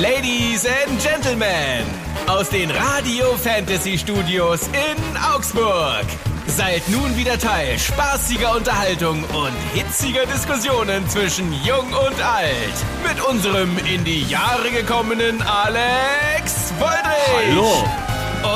[0.00, 1.84] Ladies and Gentlemen,
[2.28, 6.04] aus den Radio Fantasy Studios in Augsburg.
[6.46, 12.76] Seid nun wieder Teil spaßiger Unterhaltung und hitziger Diskussionen zwischen Jung und Alt.
[13.08, 17.50] Mit unserem in die Jahre gekommenen Alex Woldrich.
[17.50, 17.84] Hallo.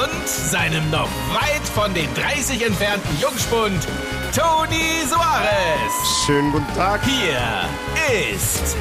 [0.04, 3.88] Und seinem noch weit von den 30 entfernten Jungspund,
[4.32, 6.24] Toni Soares.
[6.24, 7.00] Schönen guten Tag.
[7.04, 8.76] Hier ist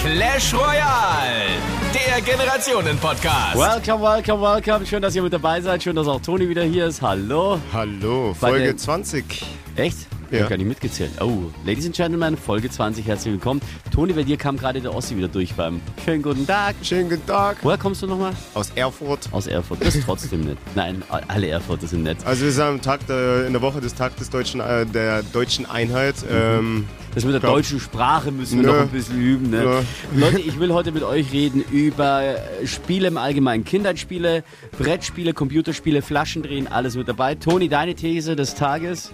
[0.00, 1.58] Clash Royale,
[1.94, 3.56] der Generationen-Podcast.
[3.56, 4.86] Welcome, welcome, welcome.
[4.86, 5.82] Schön, dass ihr mit dabei seid.
[5.82, 7.00] Schön, dass auch Toni wieder hier ist.
[7.02, 7.58] Hallo.
[7.72, 9.44] Hallo, Bei Folge den- 20.
[9.76, 9.96] Echt?
[10.30, 10.42] Ich Ja.
[10.42, 11.10] hab gar nicht mitgezählt.
[11.22, 13.62] Oh, Ladies and Gentlemen, Folge 20, herzlich willkommen.
[13.90, 16.74] Toni, bei dir kam gerade der Ossi wieder durch beim schönen guten Tag.
[16.82, 17.56] Schönen guten Tag.
[17.62, 18.32] Woher kommst du nochmal?
[18.52, 19.20] Aus Erfurt.
[19.32, 19.82] Aus Erfurt.
[19.82, 20.58] Das ist trotzdem nett.
[20.74, 22.18] Nein, alle Erfurter sind nett.
[22.26, 25.22] Also wir sind am Tag der, in der Woche des Tag des deutschen, äh, der
[25.22, 26.16] deutschen Einheit.
[26.22, 26.28] Mhm.
[26.30, 28.74] Ähm, Das mit der Glaub- deutschen Sprache müssen wir Nö.
[28.74, 29.48] noch ein bisschen üben.
[29.48, 29.82] Ne?
[30.14, 33.64] Leute, ich will heute mit euch reden über äh, Spiele im Allgemeinen.
[33.64, 34.44] Kindheitsspiele,
[34.78, 37.34] Brettspiele, Computerspiele, Flaschendrehen, alles mit dabei.
[37.34, 39.10] Toni, deine These des Tages?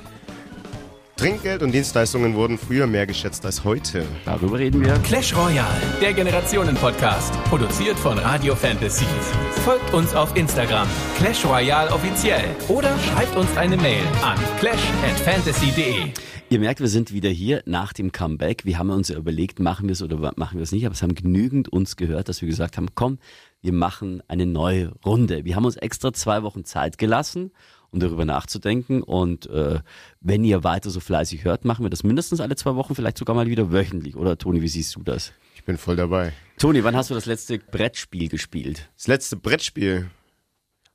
[1.24, 4.04] Trinkgeld und Dienstleistungen wurden früher mehr geschätzt als heute.
[4.26, 4.92] Darüber reden wir.
[4.98, 7.32] Clash Royale, der Generationen-Podcast.
[7.44, 9.06] Produziert von Radio Fantasy.
[9.64, 12.44] Folgt uns auf Instagram, Clash Royale offiziell.
[12.68, 16.12] Oder schreibt uns eine Mail an clash@fantasy.de.
[16.50, 18.66] Ihr merkt, wir sind wieder hier nach dem Comeback.
[18.66, 21.02] Wir haben uns ja überlegt, machen wir es oder machen wir es nicht, aber es
[21.02, 23.18] haben genügend uns gehört, dass wir gesagt haben, komm,
[23.62, 25.46] wir machen eine neue Runde.
[25.46, 27.50] Wir haben uns extra zwei Wochen Zeit gelassen,
[27.94, 29.02] um darüber nachzudenken.
[29.02, 29.80] Und äh,
[30.20, 33.34] wenn ihr weiter so fleißig hört, machen wir das mindestens alle zwei Wochen, vielleicht sogar
[33.34, 34.16] mal wieder wöchentlich.
[34.16, 35.32] Oder Toni, wie siehst du das?
[35.54, 36.32] Ich bin voll dabei.
[36.58, 38.90] Toni, wann hast du das letzte Brettspiel gespielt?
[38.96, 40.10] Das letzte Brettspiel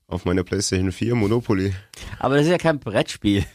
[0.08, 1.74] auf meiner PlayStation 4, Monopoly.
[2.20, 3.46] Aber das ist ja kein Brettspiel.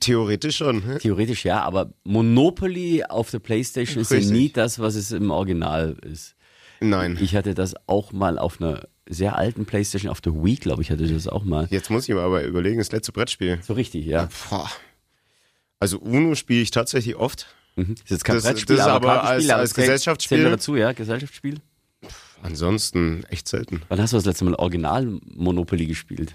[0.00, 0.98] Theoretisch schon.
[1.00, 4.36] Theoretisch ja, aber Monopoly auf der Playstation ist ja Richtig.
[4.36, 6.36] nie das, was es im Original ist.
[6.80, 7.18] Nein.
[7.20, 10.90] Ich hatte das auch mal auf einer sehr alten Playstation, auf der Wii, glaube ich,
[10.90, 11.66] hatte ich das auch mal.
[11.70, 13.58] Jetzt muss ich mir aber überlegen, das letzte Brettspiel.
[13.62, 14.28] So richtig, ja.
[14.50, 14.70] Boah.
[15.78, 17.46] Also Uno spiele ich tatsächlich oft.
[17.76, 17.94] Mhm.
[17.96, 20.44] Das ist jetzt kein Das- Brettspiel, das aber als- aber als zählt- Gesellschaftsspiel.
[20.44, 21.56] Dazu, ja, Gesellschaftsspiel.
[22.42, 23.82] Ansonsten echt selten.
[23.88, 26.34] Wann hast du das letzte Mal Original Monopoly gespielt?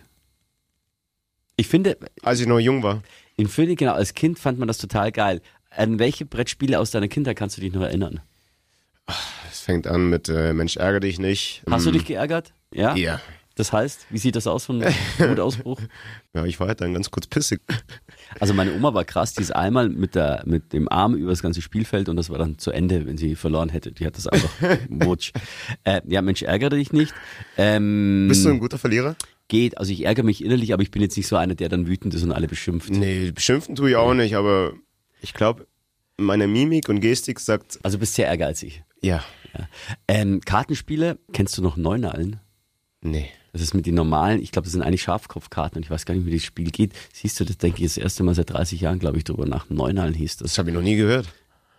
[1.55, 3.03] Ich finde, Als ich noch jung war.
[3.35, 5.41] in Philly, genau, als Kind fand man das total geil.
[5.71, 8.21] An welche Brettspiele aus deiner Kindheit kannst du dich noch erinnern?
[9.51, 11.63] Es fängt an mit äh, Mensch, ärgere dich nicht.
[11.69, 12.53] Hast du Ähm, dich geärgert?
[12.73, 12.95] Ja?
[12.95, 13.21] Ja.
[13.55, 14.81] Das heißt, wie sieht das aus von
[15.17, 15.81] Wutausbruch?
[16.33, 17.59] Ja, ich war halt dann ganz kurz pissig.
[18.39, 21.41] Also meine Oma war krass, die ist einmal mit, der, mit dem Arm über das
[21.41, 23.91] ganze Spielfeld und das war dann zu Ende, wenn sie verloren hätte.
[23.91, 24.51] Die hat das einfach
[24.89, 25.33] wutsch.
[25.83, 27.13] Äh, ja, Mensch, ärgere dich nicht.
[27.57, 29.15] Ähm, Bist du ein guter Verlierer?
[29.49, 31.87] geht, also ich ärgere mich innerlich, aber ich bin jetzt nicht so einer, der dann
[31.87, 32.91] wütend ist und alle beschimpft.
[32.91, 34.73] Nee, beschimpfen tue ich auch nicht, aber
[35.21, 35.65] ich glaube,
[36.17, 38.83] meine Mimik und Gestik sagt, Also du bist sehr ehrgeizig.
[39.01, 39.23] ja,
[39.57, 39.67] Ja.
[40.07, 42.39] Ähm, Kartenspiele, kennst du noch Neunalen?
[43.01, 43.29] Nee.
[43.51, 46.13] Das ist mit den normalen, ich glaube, das sind eigentlich Schafkopfkarten und ich weiß gar
[46.13, 46.93] nicht, wie das Spiel geht.
[47.11, 49.69] Siehst du, das denke ich das erste Mal seit 30 Jahren, glaube ich, drüber nach.
[49.71, 50.51] Neunalen hieß das.
[50.51, 51.27] Das habe ich noch nie gehört.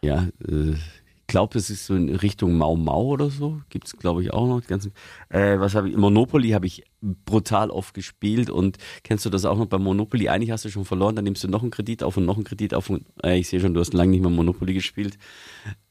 [0.03, 3.61] Ja, äh, ich glaube, es ist so in Richtung Mau Mau oder so.
[3.69, 4.67] Gibt's glaube ich, auch noch.
[4.67, 4.93] Ganzen,
[5.29, 5.97] äh, was habe ich?
[5.97, 10.29] Monopoly habe ich brutal oft gespielt und kennst du das auch noch bei Monopoly?
[10.29, 12.43] Eigentlich hast du schon verloren, dann nimmst du noch einen Kredit auf und noch einen
[12.43, 15.19] Kredit auf und äh, ich sehe schon, du hast lange nicht mehr Monopoly gespielt.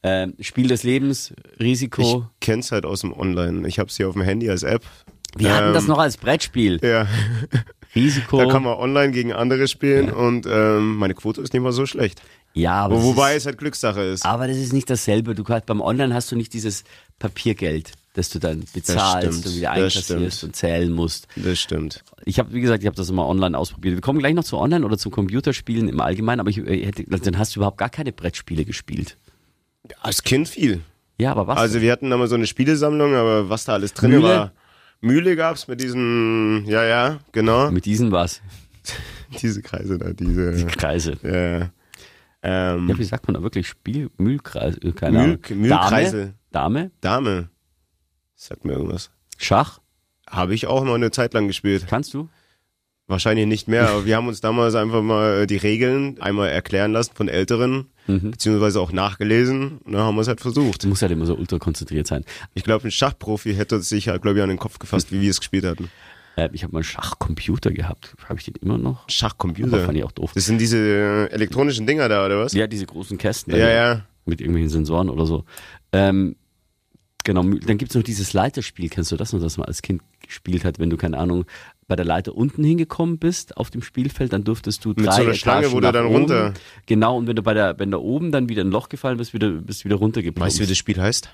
[0.03, 2.25] Ähm, Spiel des Lebens, Ich Risiko.
[2.41, 3.65] kenn's halt aus dem Online.
[3.65, 4.85] Ich habe sie auf dem Handy als App.
[5.37, 6.79] Wir hatten das Ähm, noch als Brettspiel.
[6.83, 7.07] Ja,
[7.95, 8.37] Risiko.
[8.39, 11.85] da kann man online gegen andere spielen und ähm, meine Quote ist nicht mal so
[11.85, 12.21] schlecht.
[12.53, 14.25] ja, aber das Wobei ist, es halt Glückssache ist.
[14.25, 15.35] aber das ist nicht dasselbe.
[15.35, 16.83] Du kannst beim Online hast du nicht dieses
[17.19, 21.27] Papiergeld, das du dann bezahlst und wieder einkassierst und zählen musst.
[21.35, 22.03] Das stimmt.
[22.25, 23.95] Ich habe, wie gesagt, ich habe das immer online ausprobiert.
[23.95, 27.03] Wir kommen gleich noch zu Online oder zu Computerspielen im Allgemeinen, aber ich äh, hätte,
[27.05, 29.17] dann hast du überhaupt gar keine Brettspiele gespielt.
[30.01, 30.81] Als Kind viel.
[31.17, 31.57] Ja, aber was?
[31.57, 34.23] Also wir hatten da mal so eine Spielesammlung, aber was da alles drin Mühle?
[34.23, 34.51] war.
[35.01, 37.71] Mühle gab's mit diesen, ja, ja, genau.
[37.71, 38.41] Mit diesen was?
[39.41, 40.65] Diese Kreise da, diese.
[40.65, 41.17] Kreise.
[41.21, 41.69] Ja.
[42.41, 43.67] Ähm, Ja, wie sagt man da wirklich?
[43.67, 45.61] Spiel, Mühlkreis, äh, keine Mühl- Ahnung.
[45.61, 46.33] Mühlkreise.
[46.51, 47.49] Dame, Dame, Dame.
[48.35, 49.11] Sagt mir irgendwas.
[49.37, 49.79] Schach,
[50.27, 51.85] Habe ich auch mal eine Zeit lang gespielt.
[51.87, 52.27] kannst du?
[53.07, 56.91] Wahrscheinlich nicht mehr, aber wir haben uns damals einfach mal äh, die Regeln einmal erklären
[56.91, 58.31] lassen von Älteren, Mhm.
[58.31, 60.83] beziehungsweise auch nachgelesen und dann haben wir es halt versucht.
[60.83, 62.25] Du musst halt immer so ultra konzentriert sein.
[62.53, 65.29] Ich glaube, ein Schachprofi hätte sich halt, glaube ich, an den Kopf gefasst, wie wir
[65.29, 65.89] es gespielt hatten.
[66.35, 68.15] Äh, ich habe mal einen Schachcomputer gehabt.
[68.27, 69.03] Habe ich den immer noch?
[69.03, 69.85] Aber Schachcomputer.
[69.85, 70.31] fand ich auch doof.
[70.33, 72.53] Das sind diese äh, elektronischen Dinger da, oder was?
[72.53, 73.55] Ja, diese großen Kästen.
[73.55, 73.69] ja.
[73.69, 74.05] ja.
[74.25, 75.43] Mit irgendwelchen Sensoren oder so.
[75.91, 76.35] Ähm,
[77.23, 78.87] genau, dann gibt's noch dieses Leiterspiel.
[78.89, 81.45] Kennst du das noch, das man als Kind gespielt hat, wenn du, keine Ahnung,
[81.89, 85.11] bei der Leiter unten hingekommen bist auf dem Spielfeld, dann durftest du drei Mit
[85.43, 86.15] so einer du nach dann oben.
[86.15, 86.53] runter-
[86.85, 89.33] Genau, und wenn du bei der, wenn da oben dann wieder ein Loch gefallen bist,
[89.33, 90.45] wieder, bist wieder runtergekommen.
[90.45, 91.29] Weißt du, wie das Spiel heißt?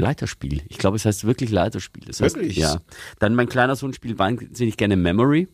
[0.00, 0.62] Leiterspiel.
[0.68, 2.04] Ich glaube, es heißt wirklich Leiterspiel.
[2.06, 2.56] Das heißt, Wirklich?
[2.56, 2.80] Ja.
[3.18, 5.48] Dann mein kleiner Sohn spielt wahnsinnig gerne Memory.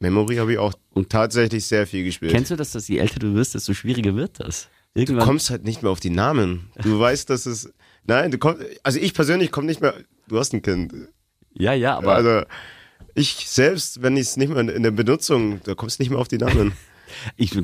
[0.00, 0.72] Memory habe ich auch
[1.08, 2.32] tatsächlich sehr viel gespielt.
[2.32, 4.68] Kennst du das, dass je älter du wirst, desto schwieriger wird das?
[4.94, 5.24] du Irgendwann.
[5.24, 6.70] kommst halt nicht mehr auf die Namen.
[6.82, 7.72] Du weißt, dass es.
[8.04, 8.62] Nein, du kommst.
[8.82, 9.94] Also ich persönlich komme nicht mehr.
[10.26, 10.92] Du hast ein Kind.
[11.54, 12.42] ja, ja, aber also
[13.14, 16.18] ich selbst, wenn ich es nicht mehr in der Benutzung, da kommst du nicht mehr
[16.18, 16.72] auf die Namen.
[17.36, 17.62] ich, du,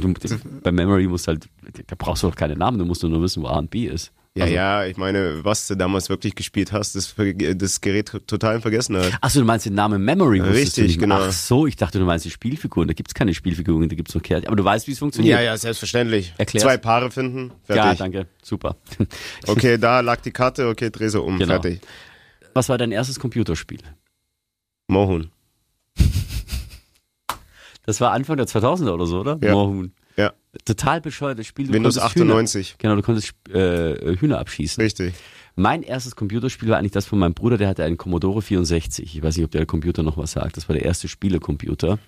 [0.62, 1.48] bei Memory musst halt,
[1.86, 4.12] da brauchst du doch keine Namen, du musst nur wissen, wo A und B ist.
[4.34, 7.14] Ja, Also- ja, ich meine, was du damals wirklich gespielt hast, das,
[7.54, 9.14] das Gerät total in Vergessenheit.
[9.22, 11.20] Achso, du meinst den Namen Memory, Richtig, genau.
[11.22, 12.86] Ach so, ich dachte, du meinst die Spielfiguren.
[12.86, 14.48] Da gibt's keine Spielfiguren, da gibt's nur Kärtchen.
[14.48, 15.38] Aber du weißt, wie es funktioniert.
[15.38, 16.34] Ja, ja, selbstverständlich.
[16.36, 16.64] Erklär's.
[16.64, 17.98] Zwei Paare finden, Ja, fertig.
[17.98, 18.26] danke.
[18.42, 18.76] Super.
[19.46, 21.54] okay, da lag die Karte, okay, dreh sie um, Genau.
[21.54, 21.80] fertig.
[22.52, 23.80] Was war dein erstes Computerspiel?
[24.88, 25.30] Mohun.
[27.86, 29.38] Das war Anfang der 2000er oder so, oder?
[29.42, 29.52] Ja.
[29.52, 29.92] Moorhuhn.
[30.16, 30.32] Ja,
[30.64, 31.66] Total bescheuertes Spiel.
[31.66, 32.76] Du Windows konntest Hühner- 98.
[32.78, 34.82] Genau, du konntest äh, Hühner abschießen.
[34.82, 35.14] Richtig.
[35.54, 39.14] Mein erstes Computerspiel war eigentlich das von meinem Bruder, der hatte einen Commodore 64.
[39.16, 40.56] Ich weiß nicht, ob der Computer noch was sagt.
[40.56, 41.98] Das war der erste Spielecomputer.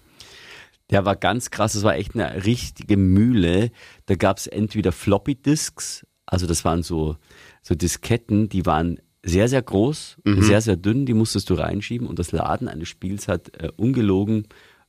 [0.90, 3.70] Der war ganz krass, das war echt eine richtige Mühle.
[4.06, 7.16] Da gab's entweder Floppy Disks, also das waren so,
[7.62, 12.18] so Disketten, die waren sehr, sehr groß, sehr, sehr dünn, die musstest du reinschieben und
[12.18, 14.46] das Laden eines Spiels hat äh, ungelogen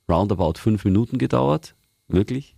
[0.09, 1.75] roundabout fünf Minuten gedauert.
[2.07, 2.55] Wirklich.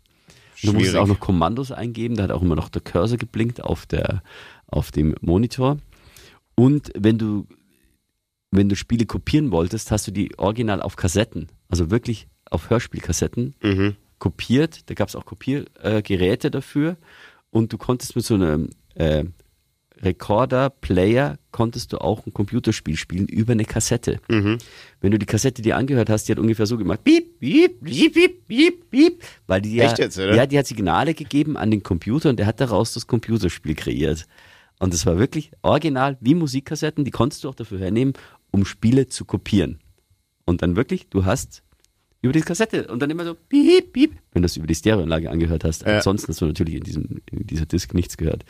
[0.64, 0.98] Du musstest Schwierig.
[1.04, 4.22] auch noch Kommandos eingeben, da hat auch immer noch der Cursor geblinkt auf der,
[4.68, 5.78] auf dem Monitor.
[6.56, 7.48] Und wenn du,
[8.52, 13.56] wenn du Spiele kopieren wolltest, hast du die original auf Kassetten, also wirklich auf Hörspielkassetten
[13.64, 13.96] Mhm.
[14.20, 14.90] kopiert.
[14.90, 16.98] Da gab es auch Kopiergeräte äh, dafür.
[17.50, 19.26] Und du konntest mit so einem äh,
[20.04, 24.20] Recorder, Player, konntest du auch ein Computerspiel spielen über eine Kassette.
[24.30, 24.58] Mhm.
[25.00, 28.14] Wenn du die Kassette dir angehört hast, die hat ungefähr so gemacht, piep, piep, piep,
[28.14, 30.36] piep, piep, piep, weil die ja, Echt jetzt, oder?
[30.36, 34.26] ja, die hat Signale gegeben an den Computer und der hat daraus das Computerspiel kreiert.
[34.80, 38.14] Und das war wirklich original wie Musikkassetten, die konntest du auch dafür hernehmen,
[38.50, 39.80] um Spiele zu kopieren.
[40.46, 41.64] Und dann wirklich, du hast
[42.22, 45.30] über die Kassette und dann immer so piep, piep, wenn du das über die Stereoanlage
[45.30, 45.82] angehört hast.
[45.86, 45.96] Ja.
[45.98, 48.44] Ansonsten hast du natürlich in, diesem, in dieser Disc nichts gehört.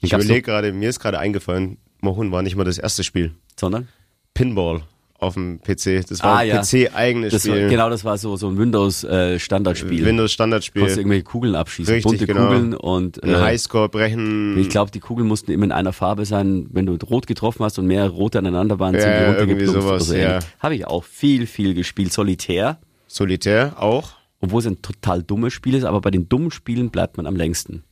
[0.00, 3.32] Ich Gab's überlege gerade, mir ist gerade eingefallen, Mohun war nicht mal das erste Spiel.
[3.58, 3.88] sondern
[4.34, 4.82] Pinball
[5.20, 6.06] auf dem PC.
[6.08, 6.60] Das war Ah, ein ja.
[6.62, 7.68] PC-eigenes das war, Spiel.
[7.68, 10.04] genau, das war so, so ein Windows-Standardspiel.
[10.04, 10.80] Windows Standardspiel.
[10.82, 12.46] konntest du irgendwelche Kugeln abschießen, Richtig, bunte genau.
[12.46, 14.56] Kugeln und äh, Highscore brechen.
[14.58, 16.68] ich glaube, die Kugeln mussten immer in einer Farbe sein.
[16.70, 19.66] Wenn du rot getroffen hast und mehr rote aneinander waren, sind Ja, die ja, irgendwie
[19.66, 20.38] sowas, oder so ja.
[20.60, 22.12] Habe ich auch viel, viel gespielt.
[22.12, 24.12] Solitär, Solitär auch.
[24.40, 27.34] obwohl es ein total dummes Spiel ist, aber bei den dummen Spielen bleibt man am
[27.34, 27.82] längsten.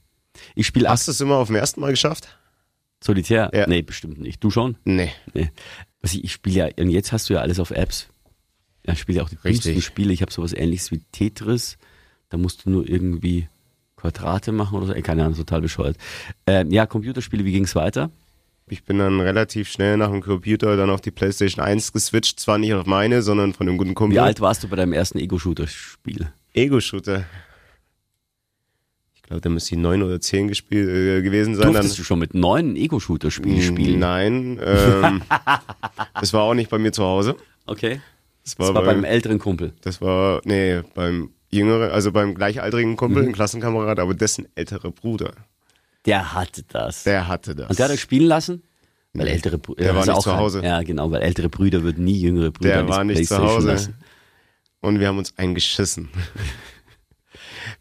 [0.55, 2.29] Ich spiele Hast du es immer auf dem ersten Mal geschafft?
[3.03, 3.51] Solitär?
[3.53, 3.67] Ja.
[3.67, 4.45] Nee, bestimmt nicht.
[4.45, 4.77] Du schon?
[4.85, 5.11] Nee.
[5.35, 5.51] Nee.
[6.01, 8.09] Was ich, ich spiele ja, und jetzt hast du ja alles auf Apps.
[8.87, 10.13] Ja, ich spiele ja auch die dümmsten Spiele.
[10.13, 11.79] Ich habe sowas ähnliches wie Tetris.
[12.29, 13.49] Da musst du nur irgendwie
[13.97, 14.93] Quadrate machen oder so.
[14.93, 15.97] Ey, keine Ahnung, total bescheuert.
[16.47, 18.11] Ähm, ja, Computerspiele, wie ging's weiter?
[18.69, 22.41] Ich bin dann relativ schnell nach dem Computer dann auf die PlayStation 1 geswitcht.
[22.41, 24.17] Zwar nicht auf meine, sondern von einem guten Kumpel.
[24.17, 26.33] Wie alt warst du bei deinem ersten Ego-Shooter-Spiel?
[26.53, 27.25] Ego-Shooter.
[29.15, 31.73] Ich glaube, da müsste ich neun oder zehn gespielt, äh, gewesen sein.
[31.73, 33.99] Durftest du schon mit neun ein Ego-Shooter-Spiel spielen?
[34.01, 35.23] Nein, ähm,
[36.21, 37.37] das war auch nicht bei mir zu Hause.
[37.67, 38.01] Okay.
[38.45, 39.73] Das war, Das war beim, beim älteren Kumpel.
[39.83, 43.29] das war, nee, beim jüngeren, also beim gleichaltrigen Kumpel, Mhm.
[43.31, 45.33] ein Klassenkamerad, aber dessen älterer Bruder,
[46.07, 47.03] Der hatte das.
[47.05, 47.69] der hatte das.
[47.71, 48.63] Und der hat euch spielen lassen?
[49.13, 49.83] Weil ältere Brüder.
[49.83, 50.63] der war nicht zu Hause.
[50.63, 53.67] Ja, genau, weil ältere Brüder würden nie jüngere Brüder Der war nicht zu Hause.
[53.69, 53.95] lassen.
[54.81, 56.11] Und wir haben uns eingeschissen.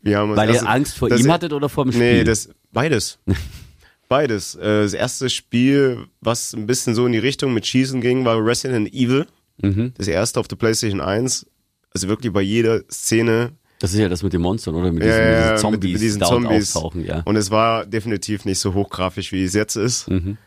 [0.02, 2.14] Wir haben uns Weil ihr erst- Angst vor ihm hattet oder vor dem Spiel?
[2.20, 3.20] Nee, das, beides.
[4.10, 4.56] beides.
[4.56, 8.44] Äh, Das erste Spiel, was ein bisschen so in die Richtung mit Schießen ging, war
[8.44, 9.28] Resident Evil.
[9.62, 9.94] Mhm.
[9.98, 11.46] Das erste auf der PlayStation 1.
[11.94, 13.54] Also wirklich bei jeder Szene.
[13.80, 14.92] Das ist ja das mit den Monstern, oder?
[14.92, 16.76] Mit diesen, ja, ja, diesen Zombies, mit, diesen Zombies.
[16.76, 17.22] auftauchen, ja.
[17.26, 20.10] Und es war definitiv nicht so hochgrafisch, wie es jetzt ist.
[20.10, 20.38] Mhm.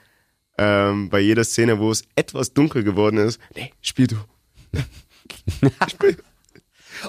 [0.56, 4.16] Ähm, bei jeder Szene, wo es etwas dunkel geworden ist, nee, spiel du.
[5.88, 6.16] spiel.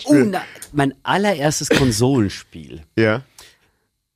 [0.05, 2.83] Oh, na, mein allererstes Konsolenspiel.
[2.97, 3.23] Ja.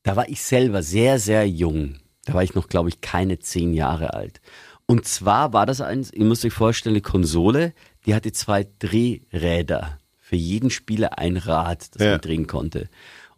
[0.03, 1.95] Da war ich selber sehr, sehr jung.
[2.25, 4.41] Da war ich noch, glaube ich, keine zehn Jahre alt.
[4.85, 7.73] Und zwar war das eins, ihr müsst euch vorstellen, eine Konsole,
[8.05, 9.97] die hatte zwei Drehräder.
[10.33, 12.11] Für jeden Spieler ein Rad, das Ja.
[12.13, 12.89] man drehen konnte.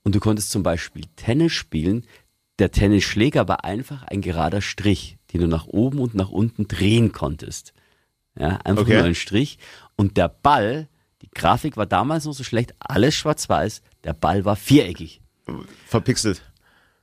[0.04, 2.06] Und du konntest zum Beispiel Tennis spielen.
[2.58, 7.12] Der Tennisschläger war einfach ein gerader Strich, den du nach oben und nach unten drehen
[7.12, 7.74] konntest.
[8.40, 8.94] Ja, einfach Okay.
[8.96, 9.58] nur ein Strich.
[9.98, 10.88] Und der Ball,
[11.22, 15.20] die Grafik war damals noch so schlecht, alles schwarz-weiß, der Ball war viereckig.
[15.88, 16.44] Verpixelt.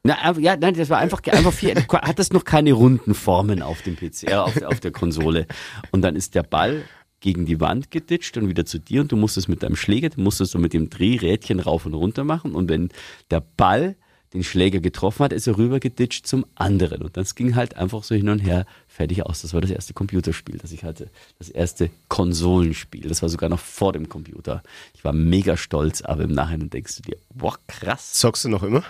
[0.05, 3.97] Na, ja, nein, das war einfach, einfach du hattest noch keine runden Formen auf dem
[3.97, 5.47] PC, äh, auf, auf der Konsole.
[5.91, 6.83] Und dann ist der Ball
[7.23, 10.21] gegen die Wand geditscht und wieder zu dir und du musstest mit deinem Schläger, du
[10.21, 12.91] musstest so mit dem Drehrädchen rauf und runter machen und wenn
[13.31, 13.97] der Ball
[14.33, 17.03] den Schläger getroffen hat, ist er rübergeditscht zum anderen.
[17.03, 19.43] Und das ging halt einfach so hin und her fertig aus.
[19.43, 21.11] Das war das erste Computerspiel, das ich hatte.
[21.39, 23.09] Das erste Konsolenspiel.
[23.09, 24.63] Das war sogar noch vor dem Computer.
[24.95, 28.15] Ich war mega stolz, aber im Nachhinein denkst du dir, boah, krass.
[28.15, 28.85] Zockst du noch immer?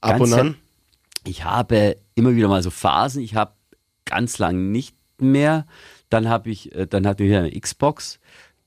[0.00, 0.56] Ab Ganz und an?
[1.24, 3.22] Ich habe immer wieder mal so Phasen.
[3.22, 3.52] Ich habe
[4.06, 5.66] ganz lang nicht mehr.
[6.10, 8.20] Dann habe ich, äh, dann hatte ich eine Xbox.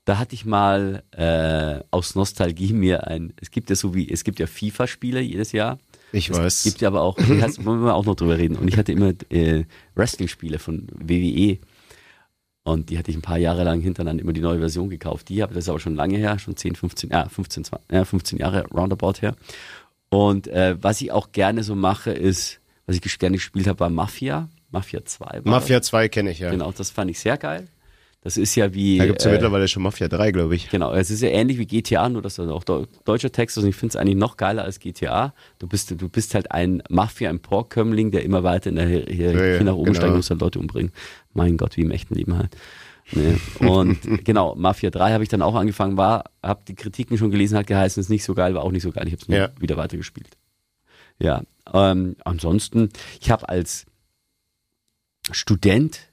[0.04, 3.32] Da hatte ich mal äh, aus Nostalgie mir ein.
[3.40, 5.78] Es gibt ja so wie es gibt ja FIFA-Spiele jedes Jahr.
[6.12, 6.62] Ich Es weiß.
[6.64, 8.56] gibt ja aber auch, heißt, wollen wir auch noch drüber reden.
[8.56, 11.58] Und ich hatte immer äh, Wrestling-Spiele von WWE.
[12.66, 15.28] Und die hatte ich ein paar Jahre lang hintereinander immer die neue Version gekauft.
[15.28, 18.04] Die habe das ist aber schon lange her, schon 10, 15, ja, 15, 20, ja,
[18.04, 19.36] 15 Jahre roundabout her.
[20.08, 23.90] Und äh, was ich auch gerne so mache, ist, was ich gerne gespielt habe, war
[23.90, 24.48] Mafia.
[24.74, 25.24] Mafia 2.
[25.24, 26.50] War Mafia 2 kenne ich ja.
[26.50, 27.66] Genau, das fand ich sehr geil.
[28.22, 28.96] Das ist ja wie.
[28.96, 30.70] Da gibt's ja äh, mittlerweile schon Mafia 3, glaube ich.
[30.70, 33.64] Genau, es ist ja ähnlich wie GTA, nur dass da auch deu- deutscher Text ist
[33.64, 35.34] und ich finde es eigentlich noch geiler als GTA.
[35.58, 39.04] Du bist, du bist halt ein Mafia, ein Porkkömmling, der immer weiter in der Hier-
[39.06, 39.96] Hierarchie Ja, nach oben genau.
[39.96, 40.90] steigt und muss halt Leute umbringen.
[41.34, 42.56] Mein Gott, wie im echten Leben halt.
[43.12, 43.38] Ne?
[43.60, 47.58] Und genau, Mafia 3 habe ich dann auch angefangen, war, habe die Kritiken schon gelesen,
[47.58, 49.06] hat geheißen, ist nicht so geil, war auch nicht so geil.
[49.06, 49.50] Ich habe es Ja.
[49.60, 50.30] wieder weitergespielt.
[51.18, 51.42] Ja,
[51.74, 52.88] ähm, ansonsten,
[53.20, 53.84] ich habe als
[55.30, 56.12] Student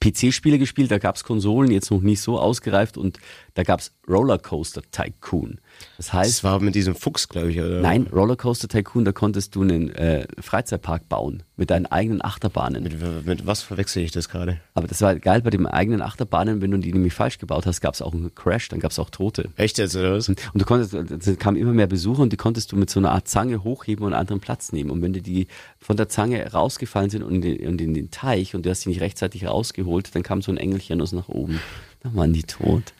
[0.00, 3.18] PC-Spiele gespielt, da gab's Konsolen, jetzt noch nicht so ausgereift und
[3.54, 5.60] da gab's Rollercoaster Tycoon.
[5.96, 7.80] Das heißt, Das war mit diesem Fuchs, glaube ich, oder?
[7.80, 12.84] nein, Rollercoaster Tycoon, da konntest du einen äh, Freizeitpark bauen mit deinen eigenen Achterbahnen.
[12.84, 14.60] Mit, mit was verwechsel ich das gerade?
[14.74, 17.80] Aber das war geil bei den eigenen Achterbahnen, wenn du die nämlich falsch gebaut hast,
[17.80, 19.50] gab's auch einen Crash, dann gab's auch Tote.
[19.56, 20.28] Echt jetzt, oder was?
[20.28, 23.10] Und du konntest, es kamen immer mehr Besucher und die konntest du mit so einer
[23.10, 24.90] Art Zange hochheben und einen anderen Platz nehmen.
[24.90, 28.10] Und wenn die, die von der Zange rausgefallen sind und in, den, und in den
[28.12, 31.28] Teich und du hast sie nicht rechtzeitig rausgeholt, dann kam so ein Engelchen aus nach
[31.28, 31.60] oben.
[32.02, 32.92] Dann waren die tot.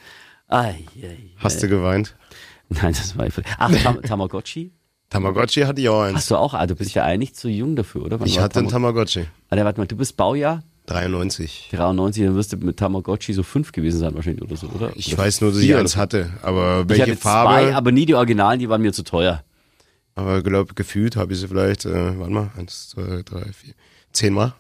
[0.49, 2.17] Ai, ai, Hast du geweint?
[2.83, 3.43] Nein, das war einfach.
[3.59, 4.73] Ach, Tam Tamagotchi?
[5.11, 6.17] Tamagotchi hatte ich auch eins.
[6.19, 6.53] Hast du auch?
[6.55, 8.21] Ah, du bist ja eigentlich zu jung dafür, oder?
[8.21, 9.25] Wann Ich hatte einen Tama- Tamagotchi.
[9.49, 11.69] Alter, warte mal, du bist Baujahr 93.
[11.73, 14.91] 93, dann wirst du mit Tamagotchi so fünf gewesen sein wahrscheinlich oder so, oder?
[14.97, 16.31] Ich oder weiß nur, dass ich eins hatte.
[16.43, 17.53] Aber welche ich hatte Farbe?
[17.67, 19.45] zwei, aber nie die Originalen, die waren mir zu teuer.
[20.15, 23.75] Aber glaube gefühlt habe ich sie vielleicht, äh, warte mal, eins, zwei, drei, vier,
[24.13, 24.55] zehnmal.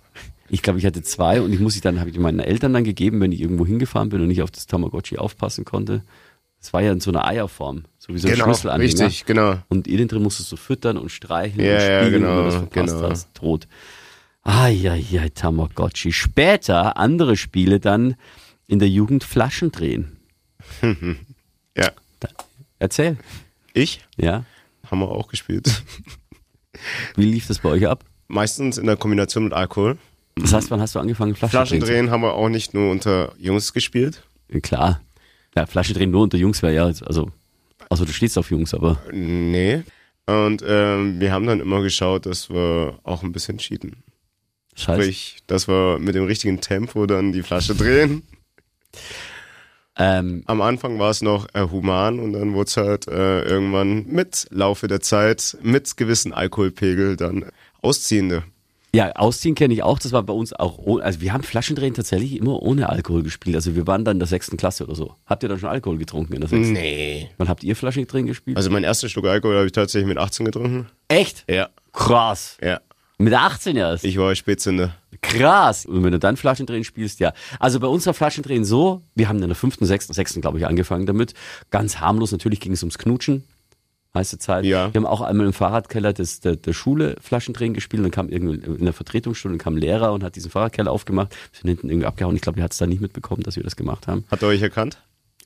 [0.50, 2.84] Ich glaube, ich hatte zwei und ich muss sie dann, habe ich meinen Eltern dann
[2.84, 6.02] gegeben, wenn ich irgendwo hingefahren bin und nicht auf das Tamagotchi aufpassen konnte.
[6.60, 8.84] Das war ja in so einer Eierform, so wie so ein Genau, Schlüsselanhänger.
[9.04, 9.58] richtig, genau.
[9.68, 12.44] Und innen drin musstest du füttern und streicheln Ja, und ja, spielen, genau, wenn du
[12.44, 13.10] das verpasst genau.
[13.10, 13.68] hast, tot.
[14.42, 16.12] Ai, Tamagotchi.
[16.12, 18.16] Später andere Spiele dann
[18.66, 20.16] in der Jugend Flaschen drehen.
[21.76, 21.90] Ja.
[22.18, 22.28] Da,
[22.80, 23.16] erzähl.
[23.72, 24.04] Ich?
[24.16, 24.44] Ja.
[24.90, 25.84] Haben wir auch gespielt.
[27.16, 28.04] Wie lief das bei euch ab?
[28.26, 29.96] Meistens in der Kombination mit Alkohol.
[30.34, 32.06] Das heißt, wann hast du angefangen, Flaschen, Flaschen drehen?
[32.06, 34.24] drehen haben wir auch nicht nur unter Jungs gespielt.
[34.62, 35.00] Klar.
[35.58, 37.32] Ja, Flaschen drehen nur unter Jungs wäre ja, also,
[37.90, 39.82] also du stehst auf Jungs, aber Nee.
[40.24, 44.04] Und ähm, wir haben dann immer geschaut, dass wir auch ein bisschen cheaten.
[44.76, 45.02] scheiße.
[45.02, 48.22] Sprich, dass wir mit dem richtigen Tempo dann die Flasche drehen.
[49.96, 54.06] Ähm, Am Anfang war es noch äh, human und dann wurde es halt äh, irgendwann
[54.06, 57.46] mit Laufe der Zeit, mit gewissen Alkoholpegel dann
[57.82, 58.44] ausziehende.
[58.94, 59.98] Ja, Ausziehen kenne ich auch.
[59.98, 60.78] Das war bei uns auch.
[60.78, 63.54] ohne- Also wir haben Flaschendrehen tatsächlich immer ohne Alkohol gespielt.
[63.54, 65.14] Also wir waren dann in der sechsten Klasse oder so.
[65.26, 66.72] Habt ihr dann schon Alkohol getrunken in der sechsten?
[66.72, 67.28] Nee.
[67.36, 68.56] Wann habt ihr Flaschendrehen gespielt?
[68.56, 70.86] Also mein erster Schluck Alkohol habe ich tatsächlich mit 18 getrunken.
[71.08, 71.44] Echt?
[71.50, 71.68] Ja.
[71.92, 72.56] Krass.
[72.62, 72.80] Ja.
[73.18, 74.04] Mit 18 erst.
[74.04, 74.94] Ich war Spätzünder.
[75.20, 75.84] Krass.
[75.84, 77.32] Und wenn du dann Flaschendrehen spielst, ja.
[77.58, 80.66] Also bei uns war Flaschendrehen so, wir haben in der fünften, sechsten, sechsten, glaube ich,
[80.66, 81.34] angefangen damit.
[81.70, 83.44] Ganz harmlos, natürlich ging es ums Knutschen.
[84.14, 84.64] Meiste Zeit.
[84.64, 84.92] Ja.
[84.92, 88.02] Wir haben auch einmal im Fahrradkeller des, der, der Schule Flaschendrehen gespielt.
[88.02, 91.34] Dann kam irgendwie in der Vertretungsstunde kam ein Lehrer und hat diesen Fahrradkeller aufgemacht.
[91.52, 92.34] Wir sind hinten irgendwie abgehauen.
[92.34, 94.24] Ich glaube, er hat es da nicht mitbekommen, dass wir das gemacht haben.
[94.30, 94.98] Hat er euch erkannt?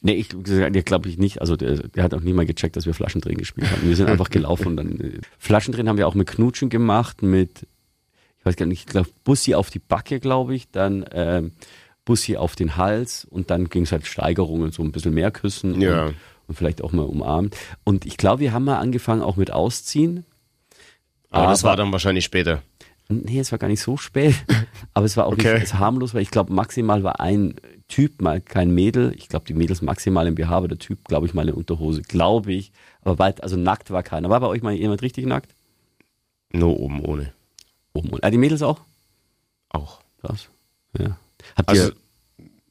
[0.04, 1.40] Nee, ich der glaube ich nicht.
[1.40, 3.88] Also der, der hat auch nie mal gecheckt, dass wir Flaschendrehen gespielt haben.
[3.88, 7.66] Wir sind einfach gelaufen und dann äh, Flaschendrehen haben wir auch mit Knutschen gemacht, mit
[8.38, 11.52] ich weiß gar nicht, ich glaube Bussi auf die Backe, glaube ich, dann ähm,
[12.04, 15.80] Bussi auf den Hals und dann ging es halt Steigerungen, so ein bisschen mehr küssen
[15.80, 16.06] Ja.
[16.06, 16.14] und,
[16.48, 17.56] und vielleicht auch mal umarmt.
[17.84, 20.24] Und ich glaube, wir haben mal angefangen auch mit Ausziehen.
[21.30, 22.62] Aber, das Aber- war dann wahrscheinlich später.
[23.08, 24.34] Nee, es war gar nicht so spät,
[24.94, 25.58] aber es war auch Okay.
[25.58, 27.56] nicht harmlos, weil ich glaube, maximal war ein
[27.88, 29.12] Typ, mal kein Mädel.
[29.18, 32.00] Ich glaube, die Mädels maximal im BH, aber der Typ, glaube ich, mal in Unterhose,
[32.00, 32.72] glaube ich.
[33.02, 34.30] Aber weit, also nackt war keiner.
[34.30, 35.54] War bei euch mal jemand richtig nackt?
[36.52, 37.32] Nur oben ohne.
[37.92, 38.10] Oben.
[38.10, 38.80] und- Ah, die Mädels auch?
[39.68, 40.00] Auch.
[40.22, 40.48] Krass.
[40.98, 41.18] Ja.
[41.56, 41.94] Habt Also, ihr,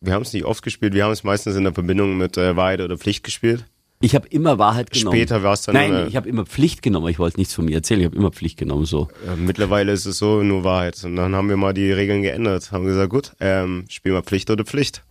[0.01, 0.93] wir haben es nicht oft gespielt.
[0.93, 3.65] Wir haben es meistens in der Verbindung mit äh, Wahrheit oder Pflicht gespielt.
[4.01, 5.15] ich habe immer Wahrheit genommen.
[5.15, 5.75] Später war es dann.
[5.75, 7.08] Nein, äh, ich habe immer Pflicht genommen.
[7.08, 8.01] Ich wollte nichts von mir erzählen.
[8.01, 8.86] Ich habe immer Pflicht genommen.
[8.86, 9.10] So.
[9.27, 11.01] äh, mittlerweile ist es so, nur Wahrheit.
[11.03, 12.72] Und dann haben wir mal die Regeln geändert.
[12.72, 15.03] Haben gesagt, gut, ähm, spiel mal Pflicht oder Pflicht.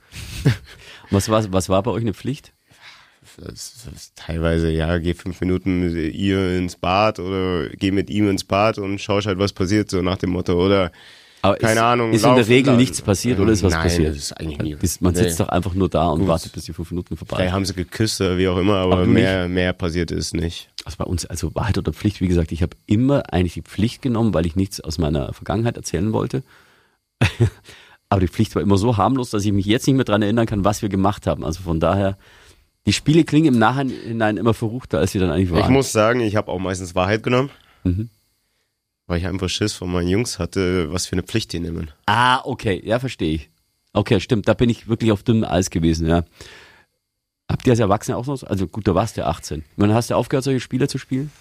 [1.11, 2.52] Was war, was war bei euch eine Pflicht?
[3.37, 8.28] das ist teilweise, ja, geh fünf Minuten mit ihr ins Bad oder geh mit ihm
[8.28, 10.54] ins Bad und schaust halt, was passiert, so nach dem Motto.
[10.64, 10.92] Oder
[11.42, 14.09] Aber Keine ist, Ahnung, Ist in der Regel nichts passiert oder ist was Nein, passiert?
[14.11, 15.44] das ist eigentlich nie- Bis- Man sitzt Nee.
[15.47, 16.28] doch einfach nur da und Gut.
[16.28, 19.06] wartet, bis die fünf Minuten vorbei vielleicht haben sie geküsst oder wie auch immer, aber,
[19.06, 20.68] mehr, mehr passiert ist nicht.
[20.85, 24.02] Also bei uns, also Wahrheit oder Pflicht, wie gesagt, ich habe immer eigentlich die Pflicht
[24.02, 26.42] genommen, weil ich nichts aus meiner Vergangenheit erzählen wollte.
[28.09, 30.47] Aber die Pflicht war immer so harmlos, dass ich mich jetzt nicht mehr dran erinnern
[30.47, 31.44] kann, was wir gemacht haben.
[31.44, 32.18] Also von daher,
[32.87, 35.61] die Spiele klingen im Nachhinein immer verruchter, als sie dann eigentlich waren.
[35.62, 37.50] Ich muss sagen, ich habe auch meistens Wahrheit genommen,
[37.85, 38.11] Mhm.
[39.11, 41.90] Weil ich einfach Schiss von meinen Jungs hatte, was für eine Pflicht die nehmen.
[42.07, 43.50] ah, okay, ja, verstehe ich.
[43.93, 46.25] Okay, stimmt, da bin ich wirklich auf dünnem Eis gewesen, ja.
[47.50, 49.64] Habt ihr als Erwachsene auch noch, so- also gut, da warst du ja 18.
[49.76, 51.33] Wann hast du aufgehört, solche Spiele zu spielen?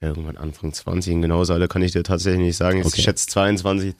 [0.00, 2.80] Irgendwann Anfang 20, und genauso Alter kann ich dir tatsächlich nicht sagen.
[2.80, 3.02] Ich Okay.
[3.02, 3.94] schätze 22.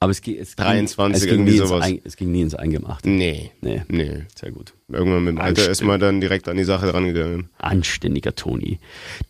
[0.00, 1.84] Aber es, ge- es ging, 23, es ging irgendwie nie ins sowas.
[1.84, 3.08] Ein, es ging nie ins Eingemachte.
[3.08, 4.24] Nee, Nee, nee.
[4.34, 4.74] sehr gut.
[4.88, 7.48] Irgendwann mit dem Alter ist man dann direkt an die Sache rangegangen.
[7.58, 8.80] Anständiger Toni.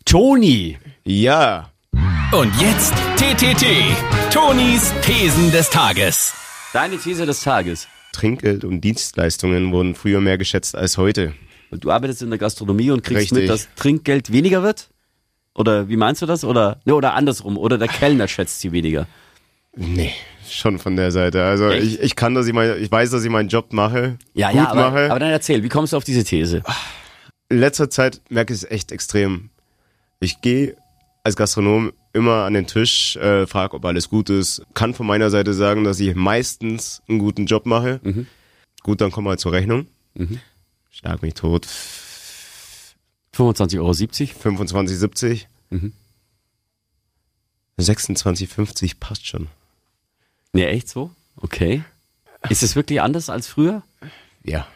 [0.03, 0.79] Toni!
[1.05, 1.71] Ja,
[2.31, 3.65] Und jetzt TTT,
[4.31, 6.33] Tonis Thesen des Tages.
[6.73, 7.87] Deine These des Tages.
[8.11, 11.33] Trinkgeld und Dienstleistungen wurden früher mehr geschätzt als heute.
[11.71, 13.37] Und Du arbeitest in der Gastronomie und kriegst Richtig.
[13.39, 14.89] mit, dass Trinkgeld weniger wird?
[15.53, 16.43] Oder wie meinst du das?
[16.43, 17.57] Oder, ne, oder andersrum.
[17.57, 19.07] Oder der Kellner schätzt sie weniger.
[19.75, 20.13] Nee,
[20.49, 21.43] schon von der Seite.
[21.43, 21.83] Also Echt?
[21.85, 24.57] ich, ich kann, dass ich mein, ich weiß, dass ich meinen Job mache, Ja, gut
[24.57, 25.09] ja, aber, mache.
[25.11, 26.61] aber dann erzähl, wie kommst du auf diese These?
[27.49, 29.49] In letzter Zeit merke ich es echt extrem.
[30.19, 30.75] Ich gehe
[31.25, 35.31] als Gastronom immer an den Tisch, äh, frage, ob alles gut ist, kann von meiner
[35.31, 37.99] Seite sagen, dass ich meistens einen guten Job mache.
[38.03, 38.27] Mhm.
[38.83, 39.87] Gut, dann kommen wir zur Rechnung.
[40.91, 41.67] Schlag mich tot.
[43.35, 43.89] 25,70 Euro.
[43.91, 45.45] 25,70.
[45.71, 45.93] Mhm.
[47.79, 49.47] 26,50 passt schon.
[50.53, 51.09] Ne, echt so?
[51.37, 51.83] Okay.
[52.49, 53.81] Ist es wirklich anders als früher?
[54.43, 54.67] Ja.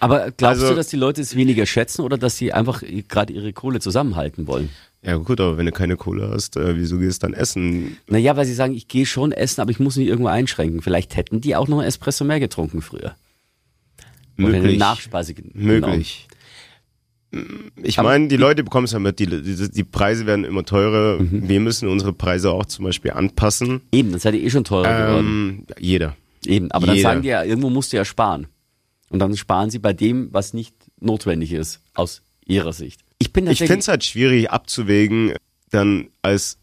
[0.00, 3.32] Aber glaubst Also- du, dass die Leute es weniger schätzen oder dass sie einfach gerade
[3.32, 4.70] ihre Kohle zusammenhalten wollen?
[5.02, 7.96] Ja gut, aber wenn du keine Kohle hast, äh, wieso gehst du dann essen?
[8.08, 10.82] Naja, weil sie sagen, ich gehe schon essen, aber ich muss mich irgendwo einschränken.
[10.82, 13.14] Vielleicht hätten die auch noch einen Espresso mehr getrunken früher.
[14.38, 14.78] Oder eine Möglich.
[14.78, 16.28] Nachspeise gen- Möglich.
[17.82, 21.20] Ich meine, die Leute bekommen es ja mit, die, die, die Preise werden immer teurer.
[21.22, 21.48] Mhm.
[21.48, 23.82] Wir müssen unsere Preise auch zum Beispiel anpassen.
[23.92, 25.26] Eben, das seid ihr eh schon teurer geworden.
[25.26, 26.16] Ähm, jeder.
[26.44, 27.08] Eben, aber dann jeder.
[27.08, 28.48] sagen die ja, irgendwo musst du ja sparen.
[29.10, 33.00] Und dann sparen sie bei dem, was nicht notwendig ist, aus ihrer Sicht.
[33.20, 35.34] Ich bin Ich finde es halt schwierig abzuwägen,
[35.70, 36.58] dann als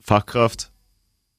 [0.00, 0.70] Fachkraft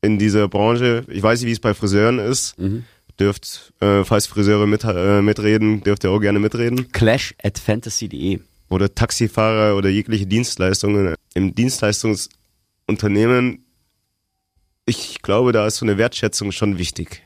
[0.01, 1.03] in dieser Branche.
[1.09, 2.57] Ich weiß nicht, wie es bei Friseuren ist.
[2.57, 2.85] Mhm.
[3.19, 6.91] Dürft, äh, falls Friseure mit, äh, mitreden, dürft ihr auch gerne mitreden.
[6.91, 8.39] clash at fantasy.de.
[8.69, 11.15] Oder Taxifahrer oder jegliche Dienstleistungen.
[11.33, 13.65] Im Dienstleistungsunternehmen,
[14.85, 17.23] ich glaube, da ist so eine Wertschätzung schon wichtig.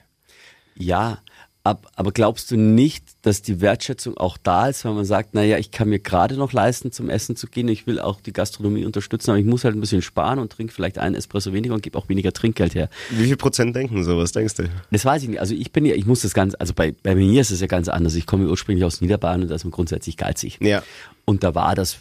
[0.75, 1.21] Ja,
[1.63, 5.69] aber glaubst du nicht, dass die Wertschätzung auch da ist, wenn man sagt, naja, ich
[5.69, 9.30] kann mir gerade noch leisten, zum Essen zu gehen, ich will auch die Gastronomie unterstützen,
[9.30, 11.97] aber ich muss halt ein bisschen sparen und trinke vielleicht einen Espresso weniger und gebe
[12.00, 12.89] auch weniger Trinkgeld her.
[13.12, 14.17] Wie viel Prozent denken so?
[14.17, 14.69] Was denkst du?
[14.89, 15.39] Das weiß ich nicht.
[15.39, 17.67] Also ich bin ja, ich muss das ganz, also bei, bei mir ist es ja
[17.67, 18.15] ganz anders.
[18.15, 20.58] Ich komme ursprünglich aus Niederbayern und da ist man grundsätzlich geizig.
[20.62, 20.82] Ja.
[21.26, 22.00] Und da war das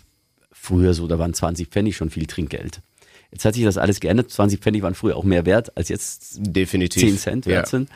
[0.53, 2.81] früher so, da waren 20 Pfennig schon viel Trinkgeld.
[3.31, 4.31] Jetzt hat sich das alles geändert.
[4.31, 7.03] 20 Pfennig waren früher auch mehr wert, als jetzt Definitiv.
[7.03, 7.70] 10 Cent wert ja.
[7.70, 7.90] sind.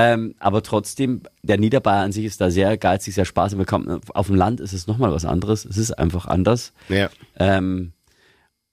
[0.00, 3.58] Ähm, aber trotzdem, der Niederbayer an sich ist da sehr geizig, sehr spaßig.
[3.58, 4.00] bekommen.
[4.14, 5.64] Auf dem Land ist es nochmal was anderes.
[5.64, 6.72] Es ist einfach anders.
[6.88, 7.10] Ja.
[7.36, 7.92] Ähm,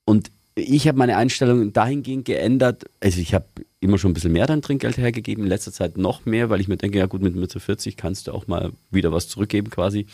[0.05, 2.85] und ich habe meine Einstellung dahingehend geändert.
[3.01, 3.45] Also ich habe
[3.79, 6.67] immer schon ein bisschen mehr dann Trinkgeld hergegeben, in letzter Zeit noch mehr, weil ich
[6.67, 10.05] mir denke, ja gut, mit Mitte 40 kannst du auch mal wieder was zurückgeben quasi.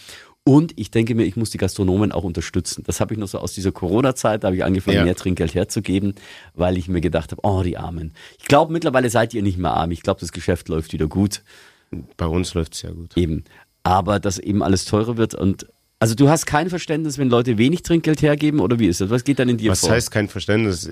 [0.43, 2.83] Und ich denke mir, ich muss die Gastronomen auch unterstützen.
[2.87, 5.03] Das habe ich noch so aus dieser Corona-Zeit, da habe ich angefangen, Ja.
[5.03, 6.15] mehr Trinkgeld herzugeben,
[6.55, 8.13] weil ich mir gedacht habe, oh, die Armen.
[8.39, 9.91] Ich glaube, mittlerweile seid ihr nicht mehr arm.
[9.91, 11.43] Ich glaube, das Geschäft läuft wieder gut.
[12.17, 13.15] Bei uns läuft's ja gut.
[13.17, 13.43] Eben.
[13.83, 15.67] Aber dass eben alles teurer wird und
[15.99, 19.11] also du hast kein Verständnis, wenn Leute wenig Trinkgeld hergeben oder wie ist das?
[19.11, 19.91] Was geht dann in dir Was vor?
[19.91, 20.89] heißt kein Verständnis?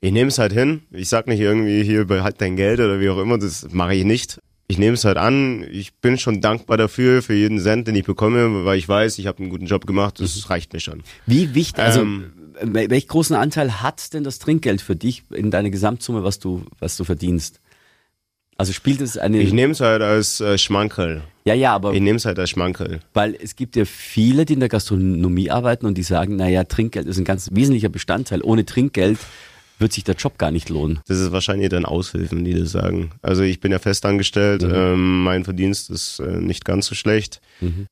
[0.00, 0.82] Ich nehme es halt hin.
[0.90, 3.38] Ich sag nicht irgendwie hier behalt dein Geld oder wie auch immer.
[3.38, 4.40] Das mache ich nicht.
[4.70, 5.66] Ich nehme es halt an.
[5.70, 9.26] Ich bin schon dankbar dafür für jeden Cent, den ich bekomme, weil ich weiß, ich
[9.26, 10.20] habe einen guten Job gemacht.
[10.20, 11.02] Das reicht mir schon.
[11.26, 15.50] Wie wichtig, also Ähm, wel- welch großen Anteil hat denn das Trinkgeld für dich in
[15.50, 17.60] deiner Gesamtsumme, was du, was du verdienst?
[18.58, 21.22] Also spielt es eine, Ich nehme es halt als äh, Schmankerl.
[21.44, 23.00] ja, ja, aber Ich nehme es halt als Schmankerl.
[23.14, 27.06] weil es gibt ja viele, die in der Gastronomie arbeiten und die sagen, naja, Trinkgeld
[27.06, 28.42] ist ein ganz wesentlicher Bestandteil.
[28.42, 29.18] Ohne Trinkgeld
[29.78, 31.00] wird sich der Job gar nicht lohnen.
[31.06, 33.10] Das ist wahrscheinlich dann Aushilfen, die das sagen.
[33.22, 37.40] Also ich bin ja festangestellt, ähm, mein Verdienst ist äh, nicht ganz so schlecht.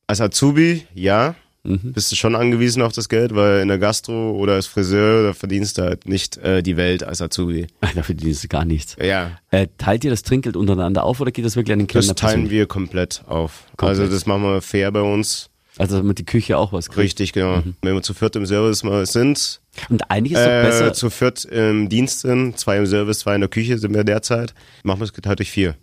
[0.07, 4.53] Als Azubi, ja, bist du schon angewiesen auf das Geld, weil in der Gastro oder
[4.53, 7.67] als Friseur, da verdienst du halt nicht äh, die Welt als Azubi.
[7.81, 8.97] Dafür verdienst du gar nichts.
[9.03, 11.93] Ja, Äh, teilt ihr das Trinkgeld untereinander auf oder geht das wirklich an den das
[12.07, 12.53] Kellner teilen persönlich?
[12.53, 13.65] wir komplett auf.
[13.77, 13.99] Komplett.
[14.01, 15.51] Also das machen wir fair bei uns.
[15.79, 16.99] Also damit die Küche auch was kriegt.
[16.99, 17.59] Richtig, genau.
[17.59, 17.77] Mhm.
[17.83, 19.61] Wenn wir zu viert im Service mal sind,
[19.91, 20.93] Und eigentlich ist es doch äh, besser.
[20.95, 24.55] zu viert im Dienst sind, zwei im Service, zwei in der Küche sind wir derzeit,
[24.85, 25.77] machen wir es geteilt durch vier.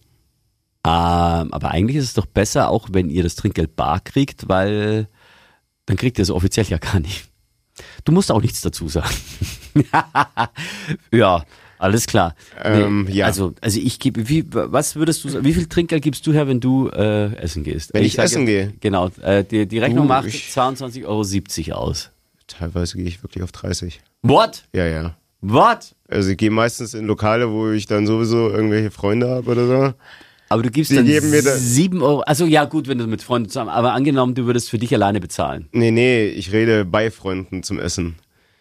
[0.85, 5.07] Ähm, aber eigentlich ist es doch besser, auch wenn ihr das Trinkgeld bar kriegt, weil
[5.85, 7.25] dann kriegt ihr es offiziell ja gar nicht.
[8.03, 9.15] Du musst auch nichts dazu sagen.
[11.11, 11.45] ja,
[11.83, 12.35] alles klar.
[12.63, 13.25] Ähm, ja.
[13.25, 16.59] Also, also ich gebe, wie, was würdest du, wie viel Trinkgeld gibst du her, wenn
[16.59, 17.93] du äh, essen gehst?
[17.93, 18.73] Wenn ich sage- essen gehe?
[18.79, 22.09] Genau, äh, die, die Rechnung Uh, macht ich- 22,70 Euro aus.
[22.47, 24.01] Teilweise gehe ich wirklich auf 30.
[24.21, 24.63] What?
[24.73, 25.15] Ja, ja.
[25.41, 25.93] What?
[26.07, 29.93] Also ich gehe meistens in Lokale, wo ich dann sowieso irgendwelche Freunde habe oder so.
[30.49, 32.19] Aber du gibst Die dann geben mir da- 7 Euro.
[32.21, 35.19] Also ja, gut, wenn du mit Freunden zusammen, aber angenommen, du würdest für dich alleine
[35.19, 35.67] bezahlen.
[35.71, 38.15] Nee, nee, ich rede bei Freunden zum Essen.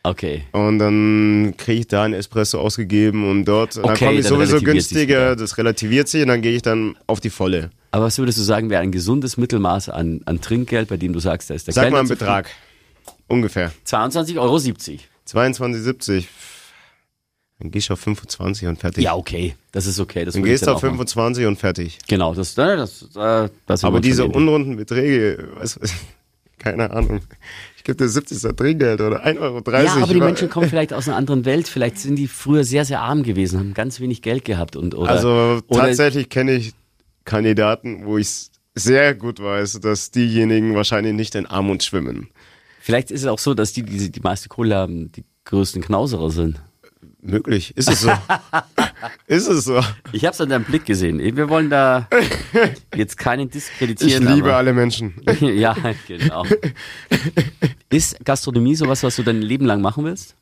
[0.04, 0.44] Okay.
[0.50, 4.26] Und dann kriege ich da einen Espresso ausgegeben und dort, und dann Okay, komme ich
[4.26, 7.70] dann sowieso günstiger, das relativiert sich und dann gehe ich dann auf die volle.
[7.92, 11.20] Aber was würdest du sagen, wäre ein gesundes Mittelmaß an, an Trinkgeld, bei dem du
[11.20, 12.08] sagst, da ist der Sag Kellner mal einen?
[12.08, 12.50] Betrag.
[13.28, 13.72] Ungefähr.
[13.86, 14.56] 22,70 Euro.
[14.56, 16.24] 22,70.
[17.60, 19.04] Dann gehst du auf 25 und fertig.
[19.04, 19.54] Ja, okay.
[19.70, 20.24] Das ist okay.
[20.24, 20.96] Das Dann gehst du auf auch machen.
[20.96, 21.98] 25 und fertig.
[22.08, 25.78] Genau, das, äh, das, äh, das sind wir Aber diese unrunden Beträge, was,
[26.58, 27.20] keine Ahnung.
[27.82, 29.60] Ich gebe dir 70 Cent Trinkgeld oder 1,30 Euro.
[29.72, 31.66] Ja, aber die Menschen kommen vielleicht aus einer anderen Welt.
[31.66, 35.10] Vielleicht sind die früher sehr, sehr arm gewesen, haben ganz wenig Geld gehabt und oder.
[35.10, 36.74] Also oder, tatsächlich kenne ich
[37.24, 42.28] Kandidaten, wo ich sehr gut weiß, dass diejenigen wahrscheinlich nicht in Armut schwimmen.
[42.78, 46.30] Vielleicht ist es auch so, dass die, die die meiste Kohle haben, die größten Knauserer
[46.30, 46.62] sind.
[47.20, 47.76] Möglich.
[47.76, 48.12] Ist es so?
[49.26, 49.80] ist es so?
[50.12, 51.18] Ich habe es an deinem Blick gesehen.
[51.18, 52.08] Wir wollen da
[52.94, 54.26] jetzt keinen Ich diskreditieren.
[54.34, 55.14] liebe aber, alle Menschen.
[55.40, 56.44] ja, genau.
[57.90, 60.34] Ist Gastronomie sowas, was du dein Leben lang machen willst?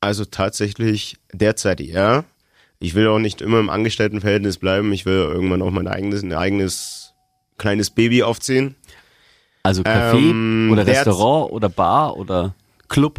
[0.00, 2.24] Also tatsächlich derzeit ja.
[2.80, 4.92] Ich will auch nicht immer im Angestelltenverhältnis bleiben.
[4.92, 7.12] Ich will irgendwann auch mein eigenes, ein eigenes
[7.56, 8.76] kleines Baby aufziehen.
[9.64, 12.54] Also Café Ähm, oder der- Restaurant oder Bar oder
[12.88, 13.18] Club?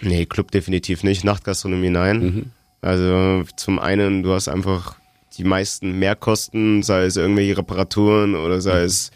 [0.00, 1.24] Nee, Club definitiv nicht.
[1.24, 2.18] Nachtgastronomie nein.
[2.20, 2.50] Mhm.
[2.84, 4.96] Also zum einen, du hast einfach
[5.38, 9.10] die meisten Mehrkosten, sei es irgendwelche Reparaturen oder sei es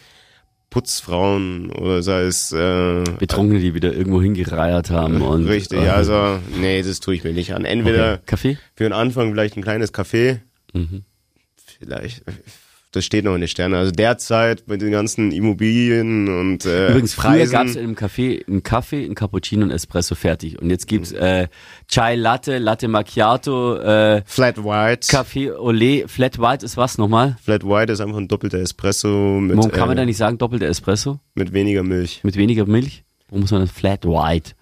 [0.70, 5.81] Putzfrauen oder sei es äh, Betrunkene, die wieder irgendwo hingereiert haben und richtig.
[5.81, 7.64] äh, Also nee, das tue ich mir nicht an.
[7.64, 8.22] Entweder okay.
[8.26, 8.59] Kaffee?
[8.74, 10.40] für den Anfang vielleicht ein kleines Café,
[10.74, 11.04] Mhm.
[11.78, 12.22] vielleicht.
[12.92, 13.74] Das steht noch in den Sternen.
[13.74, 18.46] Also derzeit mit den ganzen Immobilien und äh, Übrigens, früher gab es in einem Café
[18.48, 20.59] einen Kaffee, einen Cappuccino und Espresso fertig.
[20.59, 21.48] Und jetzt gibt's äh,
[21.87, 25.07] Chai Latte, Latte Macchiato, äh, Flat White.
[25.14, 27.37] Café Olé, Flat White ist was nochmal?
[27.42, 30.38] Flat White ist einfach ein doppelter Espresso mit, Warum kann man äh, da nicht sagen
[30.38, 31.20] doppelter Espresso?
[31.35, 32.20] mit weniger Milch.
[32.22, 33.05] Mit weniger Milch?
[33.29, 34.53] Warum muss man das Flat White?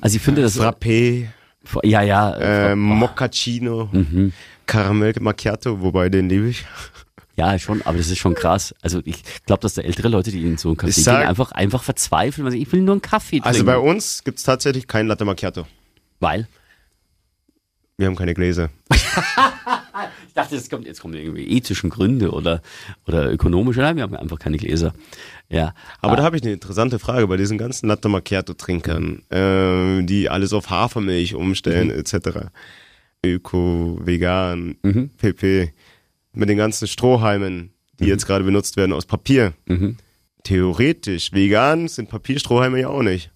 [0.00, 0.58] Also ich finde das...
[0.58, 1.26] Frappé,
[1.82, 2.30] Ja, ja.
[2.36, 4.32] äh, äh, Moccacino, Mhm.
[4.70, 6.64] Karamell Macchiato, wobei den liebe ich.
[7.36, 8.74] Ja, schon, aber das ist schon krass.
[8.82, 11.52] Also ich glaube, dass da ältere Leute, die in so einen Kaffee gehen, sag- einfach,
[11.52, 13.48] einfach verzweifeln, weil sie, ich will nur einen Kaffee trinken.
[13.48, 15.66] Also bei uns gibt's tatsächlich kein Latte Macchiato.
[16.20, 16.46] Weil?
[17.96, 18.70] Wir haben keine Gläser.
[20.28, 22.62] Ich dachte, jetzt kommt, jetzt kommen irgendwie ethischen Gründe oder,
[23.06, 23.80] oder ökonomische.
[23.80, 24.94] Nein, wir haben einfach keine Gläser.
[25.48, 25.74] Ja.
[26.00, 30.30] Aber Ah, da habe ich eine interessante Frage bei diesen ganzen Latte Macchiato-Trinkern, äh, die
[30.30, 31.98] alles auf Hafermilch umstellen, Mhm.
[31.98, 32.48] etc.
[33.24, 35.10] Öko, vegan, Mhm.
[35.16, 35.72] pp.
[36.32, 39.52] Mit den ganzen Strohhalmen, die jetzt gerade benutzt werden aus Papier.
[39.66, 39.96] Mhm.
[40.44, 43.30] Theoretisch, vegan sind Papierstrohhalme ja auch nicht.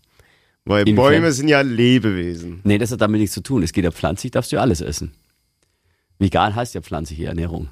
[0.64, 0.96] Weil Inwiefern?
[0.96, 2.60] Bäume sind ja Lebewesen.
[2.64, 3.62] Nee, das hat damit nichts zu tun.
[3.62, 5.12] Es geht ja pflanzlich, darfst du ja alles essen.
[6.18, 7.68] Vegan heißt ja pflanzliche Ernährung.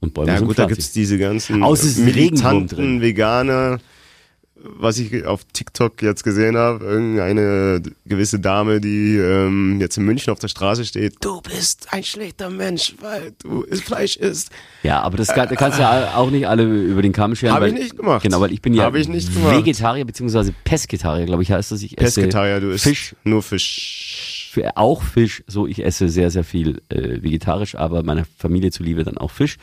[0.00, 0.78] Und Bäume Ja sind gut, da pflanzlich.
[0.78, 2.86] gibt's diese ganzen Außer es ist Regenwurm drin.
[2.86, 3.78] militanten Veganer,
[4.62, 10.32] was ich auf TikTok jetzt gesehen habe, irgendeine gewisse Dame, die ähm, jetzt in München
[10.32, 11.16] auf der Straße steht.
[11.20, 14.50] Du bist ein schlechter Mensch, weil du Fleisch isst.
[14.82, 17.54] Ja, aber das kann, da kannst du ja auch nicht alle über den Kamm scheren.
[17.54, 18.22] Hab weil, ich nicht gemacht.
[18.22, 19.56] Genau, weil ich bin ja Hab ich nicht gemacht.
[19.56, 21.82] Vegetarier beziehungsweise Pesketarier, glaube ich, heißt das.
[21.82, 24.50] Ich esse Pesketarier, du isst Fisch, nur Fisch.
[24.52, 25.42] für, auch Fisch.
[25.46, 29.56] So, ich esse sehr, sehr viel äh, vegetarisch, aber meiner Familie zuliebe dann auch Fisch.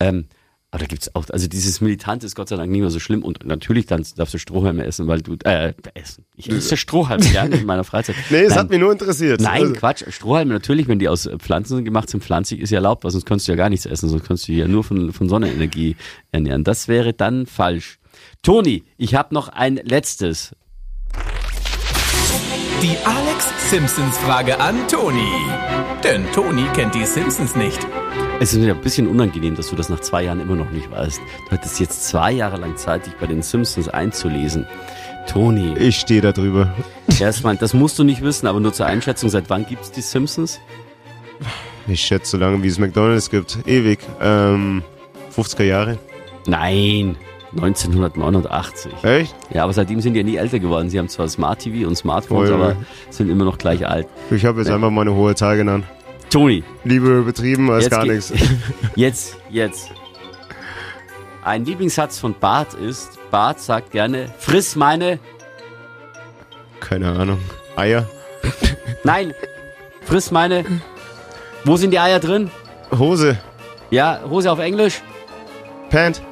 [0.00, 0.26] Ähm,
[0.72, 3.24] aber da gibt's auch, also dieses Militante ist Gott sei Dank nicht mehr so schlimm
[3.24, 6.24] und natürlich dann darfst du Strohhalme essen, weil du, äh, essen.
[6.36, 8.14] Ich esse Strohhalme gerne in meiner Freizeit.
[8.30, 8.58] Nee, es Nein.
[8.58, 9.40] hat mich nur interessiert.
[9.40, 10.04] Nein, Also, Quatsch.
[10.10, 13.48] Strohhalme natürlich, wenn die aus Pflanzen gemacht sind, pflanzlich ist ja erlaubt, weil sonst könntest
[13.48, 15.96] du ja gar nichts essen, sonst könntest du ja nur von, von Sonnenenergie
[16.30, 16.62] ernähren.
[16.62, 17.98] Das wäre dann falsch.
[18.42, 20.54] Toni, ich habe noch ein letztes.
[22.82, 25.28] Die Alex Simpsons Frage an Toni.
[26.04, 27.78] Denn Toni kennt die Simpsons nicht.
[28.42, 30.90] Es ist mir ein bisschen unangenehm, dass du das nach zwei Jahren immer noch nicht
[30.90, 31.20] weißt.
[31.44, 34.66] Du hattest jetzt zwei Jahre lang Zeit, dich bei den Simpsons einzulesen.
[35.28, 36.72] Toni, ich stehe da drüber.
[37.20, 40.58] erstmal, das musst du nicht wissen, aber nur zur Einschätzung, seit wann gibt's die Simpsons?
[41.86, 43.58] Ich schätze, so lange wie es McDonalds gibt.
[43.66, 43.98] Ewig.
[44.22, 44.82] Ähm,
[45.36, 45.98] 50er Jahre.
[46.46, 47.16] Nein,
[47.52, 48.92] 1989.
[49.02, 49.34] Echt?
[49.52, 50.88] Ja, aber seitdem sind die ja nie älter geworden.
[50.88, 52.62] Sie haben zwar Smart TV und Smartphones, Ui, ui.
[52.62, 52.76] aber
[53.10, 54.08] sind immer noch gleich alt.
[54.30, 55.84] Ich habe jetzt einfach mal eine hohe Zahl genannt.
[56.30, 58.32] Toni, Lieber übertrieben als jetzt, gar nichts.
[58.94, 59.90] jetzt, jetzt.
[61.42, 65.18] Ein Lieblingssatz von Bart ist, Bart sagt gerne, friss meine,
[66.80, 67.38] Keine Ahnung.
[67.76, 68.08] Eier?
[69.04, 69.34] nein,
[70.02, 70.64] friss meine,
[71.64, 72.50] wo sind die Eier drin?
[72.96, 73.38] Hose?
[73.90, 75.02] Ja, Hose auf Englisch,
[75.90, 76.22] Pant?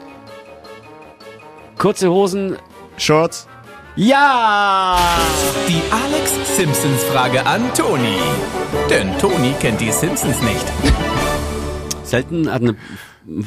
[1.76, 2.56] kurze Hosen,
[2.96, 3.47] Shorts?
[3.98, 4.96] Ja!
[5.68, 8.16] Die Alex Simpsons Frage an Toni.
[8.88, 10.64] Denn Toni kennt die Simpsons nicht.
[12.04, 12.76] Selten hat eine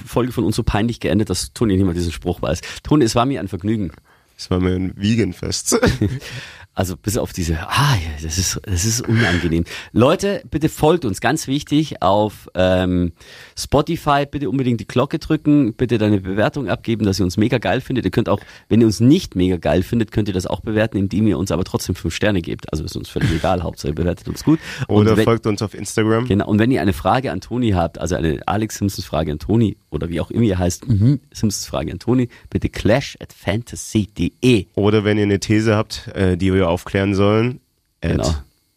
[0.06, 2.62] Folge von uns so peinlich geendet, dass Toni nicht mal diesen Spruch weiß.
[2.84, 3.92] Toni, es war mir ein Vergnügen.
[4.36, 5.80] Das war mir ein Vegan-Fest.
[6.74, 9.66] Also bis auf diese, ah, das ist, das ist unangenehm.
[9.92, 13.12] Leute, bitte folgt uns, ganz wichtig, auf ähm,
[13.58, 17.82] Spotify, bitte unbedingt die Glocke drücken, bitte deine Bewertung abgeben, dass ihr uns mega geil
[17.82, 18.06] findet.
[18.06, 20.98] Ihr könnt auch, wenn ihr uns nicht mega geil findet, könnt ihr das auch bewerten,
[20.98, 22.72] indem ihr uns aber trotzdem fünf Sterne gebt.
[22.72, 24.60] Also ist uns völlig egal, Hauptsache ihr bewertet uns gut.
[24.88, 26.26] Oder wenn, folgt uns auf Instagram.
[26.28, 29.40] Genau, und wenn ihr eine Frage an Toni habt, also eine Alex Simpsons Frage an
[29.40, 31.20] Toni oder wie auch immer ihr heißt, Mhm.
[31.32, 34.68] Simpsons Frage an Toni, bitte clash at fantasy.de.
[34.76, 37.60] Oder wenn ihr eine These habt, äh, die wir aufklären sollen,
[38.02, 38.34] at Genau.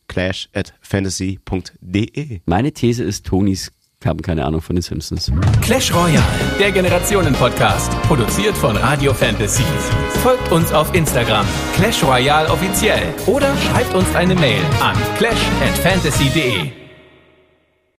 [0.08, 2.40] clash at fantasy.de.
[2.46, 3.72] Meine These ist, Tonis
[4.04, 5.32] haben keine Ahnung von den Simpsons.
[5.62, 6.22] Clash Royale,
[6.60, 7.90] der Generationen-Podcast.
[8.02, 9.62] Produziert von Radio Fantasy.
[10.22, 13.14] Folgt uns auf Instagram, Clash Royale offiziell.
[13.26, 16.83] Oder schreibt uns eine Mail an clash@fantasy.de.